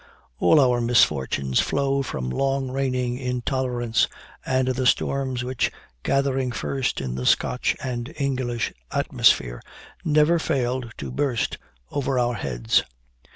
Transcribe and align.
All 0.39 0.59
our 0.59 0.81
misfortunes 0.81 1.59
flow 1.59 2.01
from 2.01 2.31
long 2.31 2.71
reigning 2.71 3.19
intolerance 3.19 4.07
and 4.43 4.69
the 4.69 4.87
storms 4.87 5.43
which, 5.43 5.71
gathering 6.01 6.51
first 6.51 6.99
in 6.99 7.13
the 7.13 7.25
Scotch 7.27 7.75
and 7.83 8.11
English 8.19 8.73
atmosphere, 8.89 9.61
never 10.03 10.39
failed 10.39 10.91
to 10.97 11.11
burst 11.11 11.59
over 11.91 12.17
our 12.17 12.33
heads. 12.33 12.81